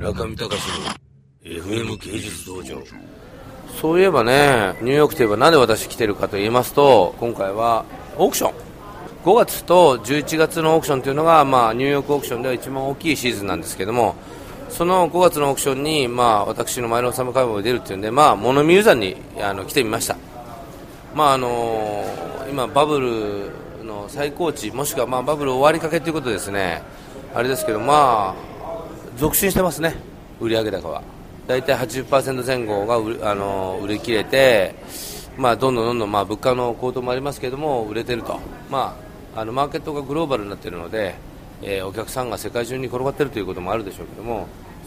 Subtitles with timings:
[0.00, 0.94] 中見隆の
[1.44, 2.82] FM 芸術道場
[3.78, 7.84] そういえばね、ニューヨークといえばなんで私来てるかと言いますと、今回は
[8.16, 8.54] オークション。
[9.26, 14.14] 5月と11月のオークションというのが、まあ、ニューヨークオークションでは一番大きいシーズンなんですけども、
[14.70, 20.16] その5月のオークションに、まあ、私の前のサムカイブが出るっていうんで、まあ、モノミューザンにあの来てみました。
[21.14, 22.06] まああの
[22.50, 26.82] 今、バブルの最高値、もしくはまあバブル終わりかけということですね、
[27.34, 28.49] あれですけど、まあ、
[29.20, 29.94] 続伸してますね、
[30.40, 31.02] 売上高は。
[31.46, 34.74] 大体80%前後が売あの売り切れて、
[35.36, 38.96] まあ、どんどんどんどん、まあ、物価の高騰もありますけれども、売れてると、ま
[39.36, 41.16] あ、あのマーケットがグローバルになっているので、
[41.60, 44.46] えー、お客さんが世界中に転がっているということもあるでしょうけども、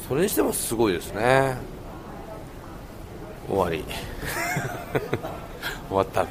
[0.09, 1.55] それにしてもすごいですね。
[3.47, 3.85] 終わり。
[5.89, 6.27] 終わったみ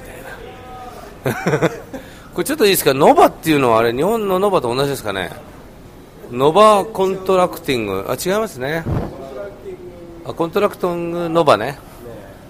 [1.31, 1.69] たいな。
[2.35, 2.95] これちょっといいですか？
[2.95, 5.31] ノバっていうのはあれ日本のノバと同じですかね？
[6.33, 8.07] ノバコントラクティング。
[8.09, 8.85] あ違いますね。
[10.25, 11.79] あコントラクトングノバね。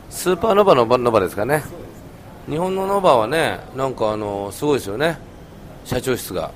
[0.08, 1.64] スーパーノバのノバですかね。
[2.48, 5.19] 日本のノバはねなんかあのすごいですよね。
[5.84, 6.52] 社長室が。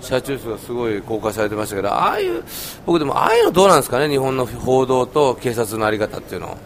[0.00, 2.42] 社長室がすごい公開されてましたけどああいう
[2.86, 4.08] 僕でもああいうのどうなんですかね？
[4.08, 6.58] 日本の報道と警察の在り方っていうの。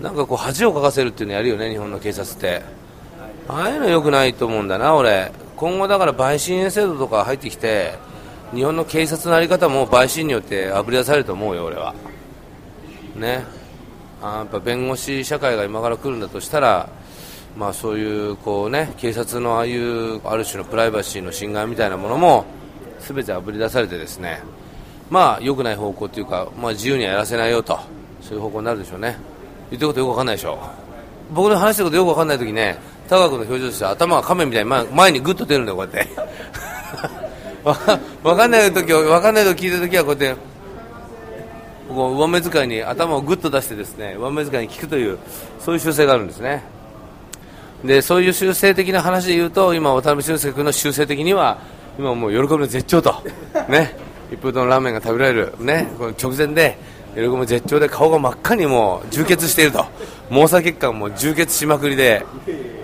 [0.00, 2.62] なんかこう恥をかかせるっていうのやるよね日本の警察って。
[3.48, 5.32] ああいうのよくないと思うんだな俺。
[5.56, 7.94] 今後だから陪審員制度とか入ってきて
[8.54, 11.94] 日本の警察の在り方も陪審によってあぶり出されると思うよ俺は。
[13.16, 13.44] ね。
[14.22, 16.88] あやっぱ弁護士社会が今から来るんだとしたら
[17.56, 22.44] まあそういうこうね警察のああいうある種のプライバシーの侵害みたいなものも
[23.00, 24.40] 全てあぶり出されてですね
[25.10, 27.78] まあ良くない方向というか、まあ、自由にはやらせないよと
[28.22, 29.16] そういう方向になるでしょうね。
[29.70, 30.58] 言ってることよくわかんないでしょ
[31.32, 36.10] 僕の話してることよくわかんない時ね高君の表情として頭が亀みたいに前前にグッと出るんだよこうやって。
[38.26, 40.40] わかんない時わかんないと聞いた時はこうやって
[41.88, 45.16] こう上目遣いに頭をグッと出してですね上目遣いに聞くという
[45.60, 46.64] そういう習性があるんですね。
[47.84, 51.58] でそういう習性的な話で言うと今渡辺俊介君の習性的には
[52.00, 53.14] 今もう喜びの絶頂と。
[53.70, 53.96] ね。
[54.32, 55.54] 一風堂のラーメンが食べられる。
[55.60, 55.88] ね。
[55.96, 56.76] この直前で
[57.14, 59.86] 喜びも絶頂で顔が真っ赤にもう充血していると。
[60.30, 62.26] 毛細血管も充血しまくりで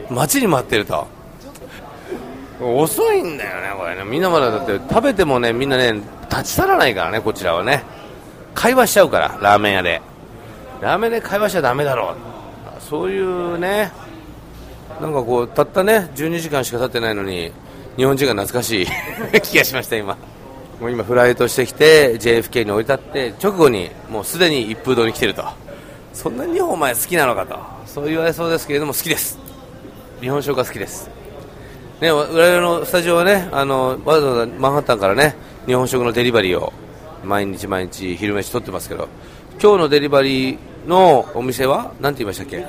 [0.08, 1.08] 待ちに待っていると
[2.62, 4.04] 遅いんだよねこれね。
[4.04, 6.00] みんなまだだって食べてもねみんなね
[6.30, 7.82] 立ち去らないからねこちらはね。
[8.54, 10.02] 会話しちゃうからラーメン屋で。
[10.80, 12.16] ラーメンで会話しちゃだめだろう。
[12.80, 13.92] そういうね
[15.00, 17.52] なんかこうたったね12時間しか経ってないのに
[17.96, 18.86] 日本人が懐かしい
[19.42, 20.16] 気がしました今。
[20.80, 25.44] もう今フライトしてきて JFK に降り立って直後にもうすでに一風堂に来てると。
[26.12, 27.58] そんなに日本お前好きなのかと。
[27.86, 29.38] そう言われそうですけれども好きです。
[30.20, 31.21] 日本食が好きです。
[32.02, 35.36] ね我々のスタジオはねあのわざわざマンハッタンからね
[35.66, 36.72] 日本食のデリバリーを
[37.22, 39.06] 毎日毎日昼飯取ってますけど
[39.62, 40.58] 今日のデリバリー
[40.88, 42.66] のお店は何て言いましたっけ？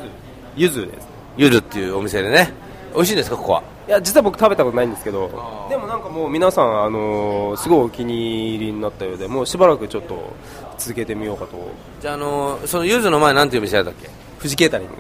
[0.56, 1.08] ゆずです。
[1.36, 2.52] ゆずっていうお店でね。
[2.94, 3.64] 美味しいですかここは？
[3.88, 10.32] いや実は僕食べたことないんですけどでもなんかもう皆さん、あのー、すごいお気に入りになったようでもうしばらくちょっと
[10.78, 11.58] 続けてみようかと。
[12.00, 14.12] じゃあ、あのー、そのゆずの前なんていう店だったっけ？
[14.38, 14.94] 富士ケータリング。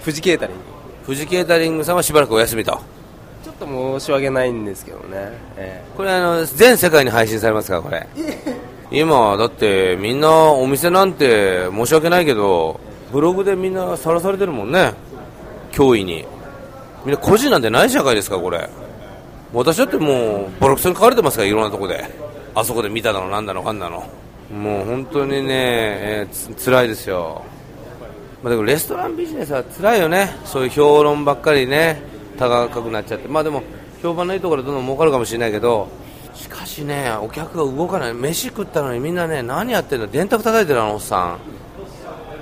[0.00, 0.62] 富士ケータリング。
[1.04, 2.80] 富士ケータリングさんはしばらくお休みと
[3.46, 5.06] ちょっと申し訳ないんですけどね、
[5.56, 8.04] えー、これあの全世界に配信されますかこれ。
[8.90, 12.80] 今だってみんなお店なんて申し訳ないけど
[13.12, 14.94] ブログでみんなさらされてるもんね。
[15.70, 16.24] 脅威に。
[17.04, 18.68] みんな個人なんてない社会ですかこれ。
[19.52, 22.04] 私だってもうボロクソに書かれてますからいろんなとこで。
[22.52, 24.08] あそこで見たのなんだのかんだの。
[24.52, 27.44] もう本当にね、えー、つ辛いですよ、
[28.42, 30.34] まあ、でもレストランビジネスは辛いよね。
[30.44, 33.62] そういう評論ばっかりね高くなっちゃってまあでも
[34.02, 35.88] 評判のいいところでどんどん儲かるかもしれないけど
[36.34, 40.06] しかしねお客が動かない飯食ったのにみんなね何やってんの？
[40.06, 41.38] 電卓叩いてるあのおっさん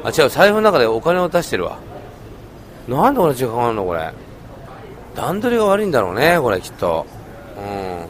[0.05, 1.79] あ違う財布の中でお金を出してるわ
[2.89, 4.13] なんでこんな時間かかるのこれ
[5.15, 7.07] 段取りが悪いんだろうね、これきっと。
[7.57, 8.01] うん。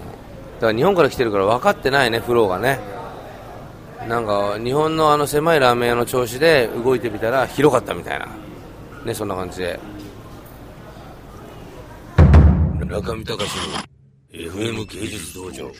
[0.54, 2.80] だから日本から来てるから分かってないね、フローがね。
[4.08, 8.28] なんか、日本のあの狭いラーメン屋の調子で動いてみたら広かったみたいな。
[9.04, 9.78] ね、そんな感じで。
[12.86, 13.78] 中見隆の
[14.31, 15.70] FM 芸術道場。